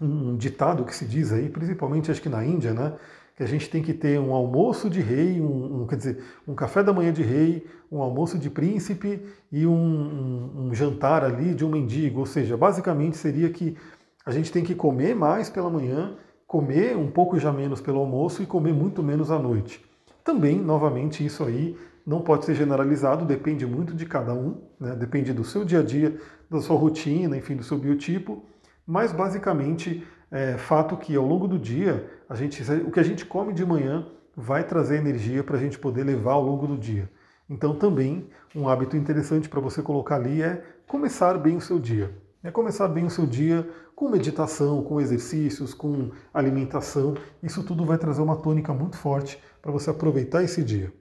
um 0.00 0.36
ditado 0.36 0.84
que 0.84 0.94
se 0.94 1.04
diz 1.04 1.32
aí, 1.32 1.48
principalmente 1.48 2.10
acho 2.10 2.20
que 2.20 2.28
na 2.28 2.44
Índia, 2.44 2.74
né? 2.74 2.96
Que 3.40 3.44
a 3.44 3.46
gente 3.46 3.70
tem 3.70 3.82
que 3.82 3.94
ter 3.94 4.20
um 4.20 4.34
almoço 4.34 4.90
de 4.90 5.00
rei, 5.00 5.40
um, 5.40 5.80
um, 5.80 5.86
quer 5.86 5.96
dizer, 5.96 6.22
um 6.46 6.54
café 6.54 6.82
da 6.82 6.92
manhã 6.92 7.10
de 7.10 7.22
rei, 7.22 7.66
um 7.90 8.02
almoço 8.02 8.38
de 8.38 8.50
príncipe 8.50 9.18
e 9.50 9.66
um, 9.66 9.72
um, 9.72 10.66
um 10.66 10.74
jantar 10.74 11.24
ali 11.24 11.54
de 11.54 11.64
um 11.64 11.70
mendigo. 11.70 12.20
Ou 12.20 12.26
seja, 12.26 12.54
basicamente 12.54 13.16
seria 13.16 13.48
que 13.48 13.78
a 14.26 14.30
gente 14.30 14.52
tem 14.52 14.62
que 14.62 14.74
comer 14.74 15.16
mais 15.16 15.48
pela 15.48 15.70
manhã, 15.70 16.18
comer 16.46 16.94
um 16.94 17.10
pouco 17.10 17.38
já 17.38 17.50
menos 17.50 17.80
pelo 17.80 18.00
almoço 18.00 18.42
e 18.42 18.46
comer 18.46 18.74
muito 18.74 19.02
menos 19.02 19.30
à 19.30 19.38
noite. 19.38 19.82
Também, 20.22 20.60
novamente, 20.60 21.24
isso 21.24 21.42
aí 21.42 21.74
não 22.06 22.20
pode 22.20 22.44
ser 22.44 22.54
generalizado, 22.54 23.24
depende 23.24 23.64
muito 23.64 23.94
de 23.94 24.04
cada 24.04 24.34
um, 24.34 24.58
né? 24.78 24.94
depende 24.94 25.32
do 25.32 25.44
seu 25.44 25.64
dia 25.64 25.80
a 25.80 25.82
dia, 25.82 26.14
da 26.50 26.60
sua 26.60 26.76
rotina, 26.76 27.38
enfim, 27.38 27.56
do 27.56 27.62
seu 27.62 27.78
biotipo, 27.78 28.44
mas 28.86 29.12
basicamente 29.12 30.06
é 30.30 30.56
fato 30.56 30.96
que 30.96 31.16
ao 31.16 31.26
longo 31.26 31.48
do 31.48 31.58
dia, 31.58 32.08
a 32.28 32.34
gente, 32.34 32.62
o 32.62 32.90
que 32.90 33.00
a 33.00 33.02
gente 33.04 33.26
come 33.26 33.52
de 33.52 33.64
manhã 33.64 34.06
vai 34.36 34.64
trazer 34.64 34.96
energia 34.96 35.42
para 35.42 35.56
a 35.56 35.60
gente 35.60 35.78
poder 35.78 36.04
levar 36.04 36.32
ao 36.32 36.42
longo 36.42 36.66
do 36.66 36.78
dia. 36.78 37.10
Então 37.48 37.74
também 37.74 38.28
um 38.54 38.68
hábito 38.68 38.96
interessante 38.96 39.48
para 39.48 39.60
você 39.60 39.82
colocar 39.82 40.16
ali 40.16 40.42
é 40.42 40.62
começar 40.86 41.36
bem 41.38 41.56
o 41.56 41.60
seu 41.60 41.78
dia. 41.78 42.14
É 42.42 42.50
começar 42.50 42.88
bem 42.88 43.04
o 43.04 43.10
seu 43.10 43.26
dia 43.26 43.68
com 43.94 44.08
meditação, 44.08 44.82
com 44.82 45.00
exercícios, 45.00 45.74
com 45.74 46.10
alimentação. 46.32 47.14
Isso 47.42 47.62
tudo 47.62 47.84
vai 47.84 47.98
trazer 47.98 48.22
uma 48.22 48.36
tônica 48.36 48.72
muito 48.72 48.96
forte 48.96 49.42
para 49.60 49.70
você 49.70 49.90
aproveitar 49.90 50.42
esse 50.42 50.62
dia. 50.64 50.92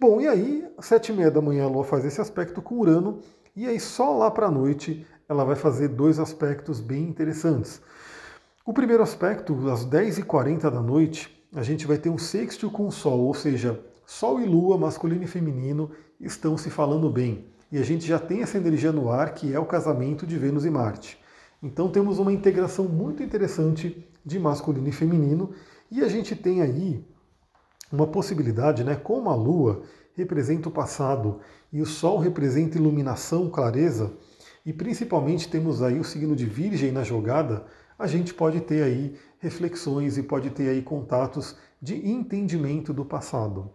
Bom, 0.00 0.20
e 0.20 0.26
aí, 0.26 0.66
às 0.76 0.86
sete 0.86 1.12
e 1.12 1.14
meia 1.14 1.30
da 1.30 1.40
manhã 1.40 1.66
a 1.66 1.68
Lua 1.68 1.84
faz 1.84 2.04
esse 2.04 2.20
aspecto 2.20 2.60
com 2.60 2.80
Urano, 2.80 3.20
e 3.54 3.68
aí 3.68 3.78
só 3.78 4.16
lá 4.18 4.28
para 4.28 4.46
a 4.46 4.50
noite 4.50 5.06
ela 5.28 5.44
vai 5.44 5.54
fazer 5.54 5.86
dois 5.86 6.18
aspectos 6.18 6.80
bem 6.80 7.04
interessantes. 7.04 7.80
O 8.64 8.72
primeiro 8.72 9.02
aspecto, 9.02 9.68
às 9.68 9.84
10h40 9.84 10.70
da 10.70 10.80
noite, 10.80 11.36
a 11.52 11.64
gente 11.64 11.84
vai 11.84 11.98
ter 11.98 12.10
um 12.10 12.16
sextil 12.16 12.70
com 12.70 12.86
o 12.86 12.92
Sol, 12.92 13.18
ou 13.18 13.34
seja, 13.34 13.84
Sol 14.06 14.40
e 14.40 14.44
Lua, 14.44 14.78
masculino 14.78 15.24
e 15.24 15.26
feminino, 15.26 15.90
estão 16.20 16.56
se 16.56 16.70
falando 16.70 17.10
bem. 17.10 17.46
E 17.72 17.78
a 17.78 17.82
gente 17.82 18.06
já 18.06 18.20
tem 18.20 18.40
essa 18.40 18.56
energia 18.56 18.92
no 18.92 19.10
ar, 19.10 19.34
que 19.34 19.52
é 19.52 19.58
o 19.58 19.66
casamento 19.66 20.24
de 20.24 20.38
Vênus 20.38 20.64
e 20.64 20.70
Marte. 20.70 21.18
Então 21.60 21.90
temos 21.90 22.20
uma 22.20 22.32
integração 22.32 22.84
muito 22.84 23.20
interessante 23.20 24.08
de 24.24 24.38
masculino 24.38 24.88
e 24.88 24.92
feminino, 24.92 25.50
e 25.90 26.00
a 26.00 26.06
gente 26.06 26.36
tem 26.36 26.62
aí 26.62 27.04
uma 27.90 28.06
possibilidade, 28.06 28.84
né? 28.84 28.94
Como 28.94 29.28
a 29.28 29.34
Lua 29.34 29.82
representa 30.14 30.68
o 30.68 30.72
passado 30.72 31.40
e 31.72 31.82
o 31.82 31.86
Sol 31.86 32.20
representa 32.20 32.78
iluminação, 32.78 33.50
clareza, 33.50 34.12
e 34.64 34.72
principalmente 34.72 35.48
temos 35.48 35.82
aí 35.82 35.98
o 35.98 36.04
signo 36.04 36.36
de 36.36 36.46
Virgem 36.46 36.92
na 36.92 37.02
jogada, 37.02 37.64
a 37.98 38.06
gente 38.06 38.34
pode 38.34 38.60
ter 38.60 38.82
aí 38.82 39.16
reflexões 39.38 40.16
e 40.18 40.22
pode 40.22 40.50
ter 40.50 40.68
aí 40.68 40.82
contatos 40.82 41.56
de 41.80 42.08
entendimento 42.08 42.92
do 42.92 43.04
passado. 43.04 43.70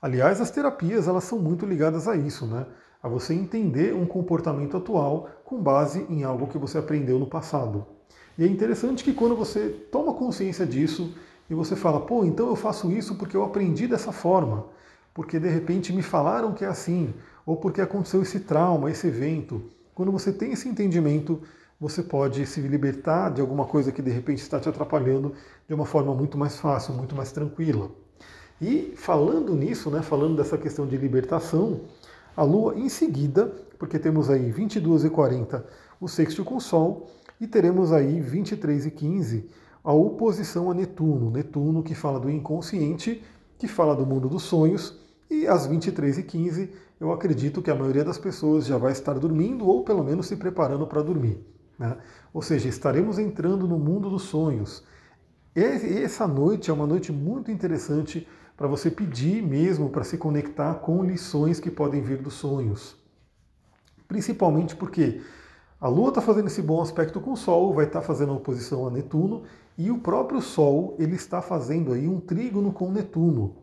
Aliás, 0.00 0.40
as 0.40 0.50
terapias 0.50 1.08
elas 1.08 1.24
são 1.24 1.38
muito 1.38 1.64
ligadas 1.64 2.08
a 2.08 2.16
isso, 2.16 2.46
né? 2.46 2.66
A 3.02 3.08
você 3.08 3.34
entender 3.34 3.94
um 3.94 4.06
comportamento 4.06 4.76
atual 4.76 5.28
com 5.44 5.62
base 5.62 6.06
em 6.08 6.24
algo 6.24 6.46
que 6.46 6.58
você 6.58 6.78
aprendeu 6.78 7.18
no 7.18 7.26
passado. 7.26 7.86
E 8.36 8.44
é 8.44 8.46
interessante 8.46 9.04
que 9.04 9.12
quando 9.12 9.36
você 9.36 9.68
toma 9.90 10.14
consciência 10.14 10.66
disso 10.66 11.14
e 11.48 11.54
você 11.54 11.76
fala, 11.76 12.00
pô, 12.00 12.24
então 12.24 12.48
eu 12.48 12.56
faço 12.56 12.90
isso 12.90 13.14
porque 13.14 13.36
eu 13.36 13.44
aprendi 13.44 13.86
dessa 13.86 14.10
forma, 14.10 14.66
porque 15.12 15.38
de 15.38 15.48
repente 15.48 15.92
me 15.92 16.02
falaram 16.02 16.52
que 16.52 16.64
é 16.64 16.68
assim, 16.68 17.14
ou 17.46 17.56
porque 17.56 17.80
aconteceu 17.80 18.22
esse 18.22 18.40
trauma, 18.40 18.90
esse 18.90 19.06
evento. 19.06 19.62
Quando 19.94 20.10
você 20.10 20.32
tem 20.32 20.52
esse 20.52 20.68
entendimento, 20.68 21.42
você 21.80 22.02
pode 22.02 22.46
se 22.46 22.60
libertar 22.60 23.30
de 23.30 23.40
alguma 23.40 23.64
coisa 23.64 23.92
que 23.92 24.00
de 24.00 24.10
repente 24.10 24.40
está 24.40 24.58
te 24.60 24.68
atrapalhando 24.68 25.34
de 25.66 25.74
uma 25.74 25.84
forma 25.84 26.14
muito 26.14 26.38
mais 26.38 26.56
fácil, 26.56 26.94
muito 26.94 27.14
mais 27.14 27.32
tranquila. 27.32 27.90
E 28.60 28.94
falando 28.96 29.54
nisso, 29.54 29.90
né, 29.90 30.00
falando 30.00 30.36
dessa 30.36 30.56
questão 30.56 30.86
de 30.86 30.96
libertação, 30.96 31.80
a 32.36 32.42
Lua 32.42 32.74
em 32.78 32.88
seguida, 32.88 33.52
porque 33.78 33.98
temos 33.98 34.30
aí 34.30 34.50
22 34.50 35.04
e 35.04 35.10
40 35.10 35.64
o 36.00 36.08
sexto 36.08 36.44
com 36.44 36.56
o 36.56 36.60
Sol, 36.60 37.08
e 37.40 37.46
teremos 37.46 37.92
aí 37.92 38.20
23 38.20 38.86
e 38.86 38.90
15 38.90 39.48
a 39.82 39.92
oposição 39.92 40.70
a 40.70 40.74
Netuno. 40.74 41.30
Netuno 41.30 41.82
que 41.82 41.94
fala 41.94 42.18
do 42.18 42.30
inconsciente, 42.30 43.22
que 43.58 43.68
fala 43.68 43.94
do 43.94 44.06
mundo 44.06 44.28
dos 44.28 44.44
sonhos, 44.44 44.98
e 45.30 45.46
às 45.46 45.66
23 45.66 46.18
e 46.18 46.22
15 46.22 46.72
eu 47.00 47.12
acredito 47.12 47.60
que 47.60 47.70
a 47.70 47.74
maioria 47.74 48.04
das 48.04 48.18
pessoas 48.18 48.66
já 48.66 48.78
vai 48.78 48.92
estar 48.92 49.18
dormindo 49.18 49.66
ou 49.66 49.82
pelo 49.82 50.02
menos 50.02 50.26
se 50.26 50.36
preparando 50.36 50.86
para 50.86 51.02
dormir. 51.02 51.53
Né? 51.78 51.96
Ou 52.32 52.42
seja, 52.42 52.68
estaremos 52.68 53.18
entrando 53.18 53.66
no 53.66 53.78
mundo 53.78 54.10
dos 54.10 54.22
sonhos. 54.22 54.84
E 55.54 55.60
essa 55.60 56.26
noite 56.26 56.70
é 56.70 56.74
uma 56.74 56.86
noite 56.86 57.12
muito 57.12 57.50
interessante 57.50 58.26
para 58.56 58.68
você 58.68 58.90
pedir 58.90 59.42
mesmo 59.42 59.90
para 59.90 60.04
se 60.04 60.16
conectar 60.16 60.74
com 60.74 61.04
lições 61.04 61.60
que 61.60 61.70
podem 61.70 62.00
vir 62.00 62.22
dos 62.22 62.34
sonhos. 62.34 62.96
Principalmente 64.06 64.76
porque 64.76 65.20
a 65.80 65.88
Lua 65.88 66.08
está 66.08 66.20
fazendo 66.20 66.46
esse 66.46 66.62
bom 66.62 66.80
aspecto 66.80 67.20
com 67.20 67.32
o 67.32 67.36
Sol, 67.36 67.74
vai 67.74 67.86
estar 67.86 68.00
tá 68.00 68.06
fazendo 68.06 68.34
oposição 68.34 68.86
a 68.86 68.90
Netuno, 68.90 69.42
e 69.76 69.90
o 69.90 69.98
próprio 69.98 70.40
Sol 70.40 70.96
ele 70.98 71.14
está 71.14 71.42
fazendo 71.42 71.92
aí 71.92 72.08
um 72.08 72.20
trígono 72.20 72.72
com 72.72 72.90
Netuno. 72.90 73.56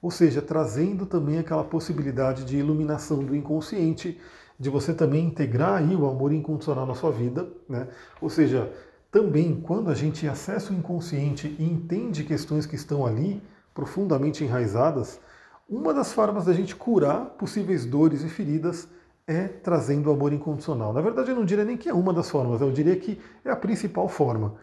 Ou 0.00 0.10
seja, 0.10 0.40
trazendo 0.40 1.04
também 1.04 1.38
aquela 1.38 1.64
possibilidade 1.64 2.44
de 2.44 2.56
iluminação 2.56 3.24
do 3.24 3.34
inconsciente, 3.34 4.18
de 4.58 4.68
você 4.68 4.92
também 4.92 5.26
integrar 5.26 5.74
aí 5.74 5.94
o 5.94 6.08
amor 6.08 6.32
incondicional 6.32 6.86
na 6.86 6.94
sua 6.94 7.12
vida, 7.12 7.48
né? 7.68 7.88
Ou 8.20 8.28
seja, 8.28 8.72
também 9.10 9.60
quando 9.60 9.90
a 9.90 9.94
gente 9.94 10.26
acessa 10.26 10.72
o 10.72 10.76
inconsciente 10.76 11.54
e 11.58 11.64
entende 11.64 12.24
questões 12.24 12.66
que 12.66 12.74
estão 12.74 13.06
ali 13.06 13.42
profundamente 13.72 14.42
enraizadas, 14.42 15.20
uma 15.68 15.94
das 15.94 16.12
formas 16.12 16.46
da 16.46 16.52
gente 16.52 16.74
curar 16.74 17.26
possíveis 17.38 17.84
dores 17.84 18.22
e 18.24 18.28
feridas 18.28 18.88
é 19.26 19.46
trazendo 19.46 20.08
o 20.08 20.12
amor 20.12 20.32
incondicional. 20.32 20.92
Na 20.92 21.02
verdade, 21.02 21.30
eu 21.30 21.36
não 21.36 21.44
diria 21.44 21.64
nem 21.64 21.76
que 21.76 21.88
é 21.88 21.94
uma 21.94 22.12
das 22.12 22.30
formas, 22.30 22.60
eu 22.60 22.72
diria 22.72 22.96
que 22.96 23.20
é 23.44 23.50
a 23.50 23.56
principal 23.56 24.08
forma. 24.08 24.54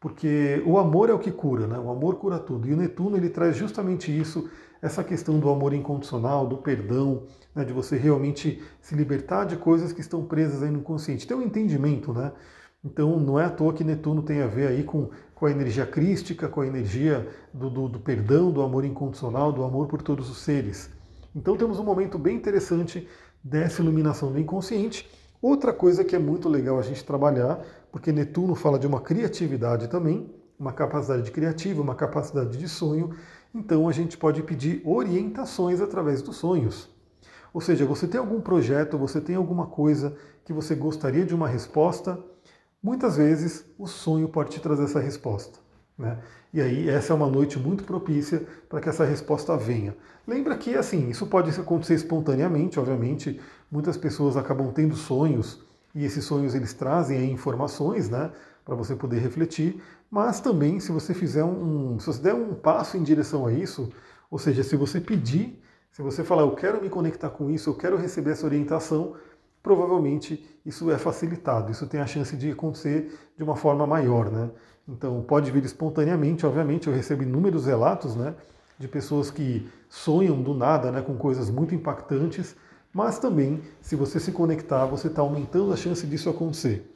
Porque 0.00 0.62
o 0.64 0.78
amor 0.78 1.10
é 1.10 1.12
o 1.12 1.18
que 1.18 1.32
cura, 1.32 1.66
né? 1.66 1.78
O 1.78 1.90
amor 1.90 2.16
cura 2.16 2.38
tudo. 2.38 2.68
E 2.68 2.72
o 2.72 2.76
Netuno 2.76 3.16
ele 3.16 3.28
traz 3.28 3.56
justamente 3.56 4.16
isso, 4.16 4.48
essa 4.80 5.02
questão 5.02 5.40
do 5.40 5.50
amor 5.50 5.72
incondicional, 5.74 6.46
do 6.46 6.58
perdão, 6.58 7.24
né, 7.52 7.64
de 7.64 7.72
você 7.72 7.96
realmente 7.96 8.62
se 8.80 8.94
libertar 8.94 9.44
de 9.44 9.56
coisas 9.56 9.92
que 9.92 10.00
estão 10.00 10.24
presas 10.24 10.62
aí 10.62 10.70
no 10.70 10.78
inconsciente. 10.78 11.26
Tem 11.26 11.36
um 11.36 11.42
entendimento, 11.42 12.12
né? 12.12 12.32
Então 12.84 13.18
não 13.18 13.40
é 13.40 13.44
à 13.44 13.50
toa 13.50 13.72
que 13.72 13.82
Netuno 13.82 14.22
tem 14.22 14.40
a 14.40 14.46
ver 14.46 14.68
aí 14.68 14.84
com, 14.84 15.10
com 15.34 15.46
a 15.46 15.50
energia 15.50 15.84
crística, 15.84 16.48
com 16.48 16.60
a 16.60 16.66
energia 16.66 17.28
do, 17.52 17.68
do, 17.68 17.88
do 17.88 17.98
perdão, 17.98 18.52
do 18.52 18.62
amor 18.62 18.84
incondicional, 18.84 19.52
do 19.52 19.64
amor 19.64 19.88
por 19.88 20.00
todos 20.00 20.30
os 20.30 20.38
seres. 20.38 20.88
Então 21.34 21.56
temos 21.56 21.80
um 21.80 21.84
momento 21.84 22.16
bem 22.18 22.36
interessante 22.36 23.08
dessa 23.42 23.82
iluminação 23.82 24.30
do 24.30 24.38
inconsciente. 24.38 25.10
Outra 25.42 25.72
coisa 25.72 26.04
que 26.04 26.14
é 26.14 26.18
muito 26.18 26.48
legal 26.48 26.78
a 26.78 26.82
gente 26.82 27.04
trabalhar, 27.04 27.64
porque 27.90 28.12
Netuno 28.12 28.54
fala 28.54 28.78
de 28.78 28.86
uma 28.86 29.00
criatividade 29.00 29.88
também, 29.88 30.30
uma 30.58 30.72
capacidade 30.72 31.30
criativa, 31.30 31.80
uma 31.80 31.94
capacidade 31.94 32.58
de 32.58 32.68
sonho, 32.68 33.14
então 33.54 33.88
a 33.88 33.92
gente 33.92 34.18
pode 34.18 34.42
pedir 34.42 34.82
orientações 34.84 35.80
através 35.80 36.20
dos 36.20 36.36
sonhos. 36.36 36.88
Ou 37.52 37.60
seja, 37.60 37.86
você 37.86 38.06
tem 38.06 38.20
algum 38.20 38.40
projeto, 38.40 38.98
você 38.98 39.20
tem 39.20 39.36
alguma 39.36 39.66
coisa 39.66 40.16
que 40.44 40.52
você 40.52 40.74
gostaria 40.74 41.24
de 41.24 41.34
uma 41.34 41.48
resposta, 41.48 42.18
muitas 42.82 43.16
vezes 43.16 43.64
o 43.78 43.86
sonho 43.86 44.28
pode 44.28 44.50
te 44.50 44.60
trazer 44.60 44.84
essa 44.84 45.00
resposta. 45.00 45.58
Né? 45.96 46.18
E 46.52 46.60
aí 46.60 46.88
essa 46.88 47.12
é 47.12 47.16
uma 47.16 47.28
noite 47.28 47.58
muito 47.58 47.84
propícia 47.84 48.46
para 48.68 48.80
que 48.80 48.88
essa 48.88 49.04
resposta 49.04 49.56
venha. 49.56 49.96
Lembra 50.26 50.56
que 50.56 50.76
assim, 50.76 51.08
isso 51.08 51.26
pode 51.26 51.50
acontecer 51.58 51.94
espontaneamente, 51.94 52.78
obviamente, 52.78 53.40
muitas 53.70 53.96
pessoas 53.96 54.36
acabam 54.36 54.70
tendo 54.72 54.94
sonhos 54.94 55.66
e 55.94 56.04
esses 56.04 56.24
sonhos 56.24 56.54
eles 56.54 56.72
trazem 56.72 57.30
informações, 57.32 58.08
né, 58.08 58.30
para 58.64 58.74
você 58.74 58.94
poder 58.94 59.18
refletir, 59.18 59.82
mas 60.10 60.40
também 60.40 60.78
se 60.80 60.92
você 60.92 61.14
fizer 61.14 61.44
um, 61.44 61.98
se 61.98 62.06
você 62.06 62.22
der 62.22 62.34
um 62.34 62.54
passo 62.54 62.96
em 62.96 63.02
direção 63.02 63.46
a 63.46 63.52
isso, 63.52 63.90
ou 64.30 64.38
seja, 64.38 64.62
se 64.62 64.76
você 64.76 65.00
pedir, 65.00 65.62
se 65.90 66.02
você 66.02 66.22
falar 66.22 66.42
eu 66.42 66.52
quero 66.52 66.80
me 66.80 66.88
conectar 66.88 67.30
com 67.30 67.50
isso, 67.50 67.70
eu 67.70 67.74
quero 67.74 67.96
receber 67.96 68.32
essa 68.32 68.46
orientação, 68.46 69.14
provavelmente 69.62 70.44
isso 70.64 70.90
é 70.90 70.98
facilitado, 70.98 71.72
isso 71.72 71.86
tem 71.86 72.00
a 72.00 72.06
chance 72.06 72.36
de 72.36 72.50
acontecer 72.50 73.18
de 73.36 73.42
uma 73.42 73.56
forma 73.56 73.86
maior, 73.86 74.30
né? 74.30 74.50
Então 74.86 75.22
pode 75.22 75.50
vir 75.50 75.64
espontaneamente, 75.64 76.46
obviamente, 76.46 76.86
eu 76.86 76.94
recebo 76.94 77.22
inúmeros 77.22 77.66
relatos, 77.66 78.14
né, 78.14 78.34
de 78.78 78.88
pessoas 78.88 79.30
que 79.30 79.68
sonham 79.88 80.40
do 80.40 80.54
nada, 80.54 80.90
né, 80.92 81.02
com 81.02 81.16
coisas 81.16 81.50
muito 81.50 81.74
impactantes, 81.74 82.56
mas 82.92 83.18
também, 83.18 83.62
se 83.80 83.94
você 83.94 84.18
se 84.18 84.32
conectar, 84.32 84.86
você 84.86 85.08
está 85.08 85.22
aumentando 85.22 85.72
a 85.72 85.76
chance 85.76 86.06
disso 86.06 86.30
acontecer. 86.30 86.90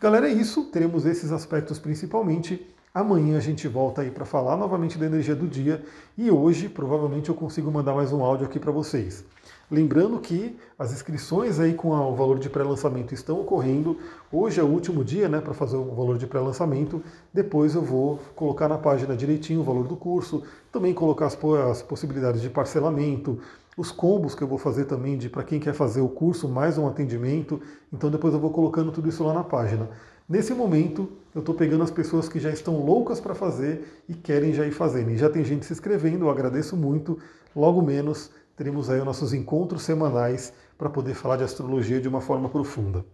Galera, 0.00 0.28
é 0.28 0.32
isso. 0.32 0.64
Teremos 0.64 1.06
esses 1.06 1.32
aspectos 1.32 1.78
principalmente. 1.78 2.66
Amanhã 2.94 3.36
a 3.36 3.40
gente 3.40 3.68
volta 3.68 4.02
aí 4.02 4.10
para 4.10 4.24
falar 4.24 4.56
novamente 4.56 4.96
da 4.96 5.04
energia 5.04 5.34
do 5.34 5.46
dia 5.46 5.84
e 6.16 6.30
hoje 6.30 6.66
provavelmente 6.66 7.28
eu 7.28 7.34
consigo 7.34 7.70
mandar 7.70 7.94
mais 7.94 8.10
um 8.10 8.24
áudio 8.24 8.46
aqui 8.46 8.58
para 8.58 8.72
vocês. 8.72 9.22
Lembrando 9.70 10.18
que 10.18 10.56
as 10.78 10.92
inscrições 10.92 11.58
aí 11.58 11.74
com 11.74 11.90
o 11.90 12.14
valor 12.14 12.38
de 12.38 12.48
pré-lançamento 12.48 13.12
estão 13.12 13.40
ocorrendo. 13.40 13.98
Hoje 14.32 14.60
é 14.60 14.62
o 14.62 14.66
último 14.66 15.04
dia 15.04 15.28
né, 15.28 15.40
para 15.40 15.52
fazer 15.52 15.76
o 15.76 15.94
valor 15.94 16.16
de 16.16 16.26
pré-lançamento. 16.26 17.02
Depois 17.34 17.74
eu 17.74 17.82
vou 17.82 18.18
colocar 18.34 18.68
na 18.68 18.78
página 18.78 19.16
direitinho 19.16 19.60
o 19.60 19.64
valor 19.64 19.86
do 19.86 19.96
curso, 19.96 20.42
também 20.70 20.94
colocar 20.94 21.26
as, 21.26 21.36
as 21.70 21.82
possibilidades 21.82 22.40
de 22.40 22.48
parcelamento, 22.48 23.40
os 23.76 23.92
combos 23.92 24.34
que 24.34 24.42
eu 24.42 24.48
vou 24.48 24.58
fazer 24.58 24.86
também 24.86 25.18
de 25.18 25.28
para 25.28 25.44
quem 25.44 25.60
quer 25.60 25.74
fazer 25.74 26.00
o 26.00 26.08
curso 26.08 26.48
mais 26.48 26.78
um 26.78 26.86
atendimento. 26.86 27.60
Então 27.92 28.10
depois 28.10 28.32
eu 28.32 28.40
vou 28.40 28.50
colocando 28.50 28.90
tudo 28.90 29.08
isso 29.08 29.22
lá 29.22 29.34
na 29.34 29.44
página. 29.44 29.90
Nesse 30.28 30.52
momento, 30.54 31.08
eu 31.34 31.40
estou 31.40 31.54
pegando 31.54 31.84
as 31.84 31.90
pessoas 31.90 32.28
que 32.28 32.40
já 32.40 32.50
estão 32.50 32.84
loucas 32.84 33.20
para 33.20 33.34
fazer 33.34 34.02
e 34.08 34.14
querem 34.14 34.52
já 34.52 34.66
ir 34.66 34.72
fazendo. 34.72 35.10
E 35.10 35.16
já 35.16 35.30
tem 35.30 35.44
gente 35.44 35.66
se 35.66 35.72
inscrevendo, 35.72 36.24
eu 36.24 36.30
agradeço 36.30 36.76
muito. 36.76 37.18
Logo 37.54 37.80
menos 37.80 38.30
teremos 38.56 38.88
aí 38.88 38.98
os 38.98 39.04
nossos 39.04 39.34
encontros 39.34 39.82
semanais 39.82 40.52
para 40.78 40.90
poder 40.90 41.14
falar 41.14 41.36
de 41.36 41.44
astrologia 41.44 42.00
de 42.00 42.08
uma 42.08 42.20
forma 42.20 42.48
profunda. 42.48 43.04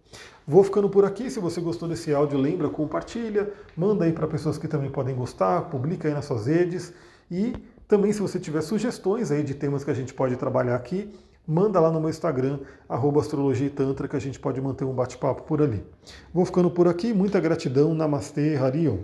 Vou 0.47 0.63
ficando 0.63 0.89
por 0.89 1.05
aqui. 1.05 1.29
Se 1.29 1.39
você 1.39 1.61
gostou 1.61 1.87
desse 1.87 2.13
áudio, 2.13 2.39
lembra, 2.39 2.69
compartilha, 2.69 3.51
manda 3.75 4.05
aí 4.05 4.13
para 4.13 4.27
pessoas 4.27 4.57
que 4.57 4.67
também 4.67 4.89
podem 4.89 5.15
gostar, 5.15 5.63
publica 5.69 6.07
aí 6.07 6.13
nas 6.13 6.25
suas 6.25 6.47
redes 6.47 6.93
e 7.29 7.53
também 7.93 8.11
se 8.11 8.19
você 8.19 8.39
tiver 8.39 8.61
sugestões 8.61 9.29
aí 9.29 9.43
de 9.43 9.53
temas 9.53 9.83
que 9.83 9.91
a 9.91 9.93
gente 9.93 10.15
pode 10.15 10.35
trabalhar 10.35 10.73
aqui, 10.73 11.13
manda 11.47 11.79
lá 11.79 11.91
no 11.91 11.99
meu 11.99 12.09
Instagram, 12.09 12.59
arroba 12.89 13.21
astrologia 13.21 13.67
e 13.67 13.69
tantra, 13.69 14.07
que 14.07 14.15
a 14.15 14.19
gente 14.19 14.39
pode 14.39 14.59
manter 14.59 14.83
um 14.83 14.93
bate-papo 14.95 15.43
por 15.43 15.61
ali. 15.61 15.85
Vou 16.33 16.43
ficando 16.43 16.71
por 16.71 16.87
aqui, 16.87 17.13
muita 17.13 17.39
gratidão, 17.39 17.93
Namastê, 17.93 18.55
Harion. 18.55 19.01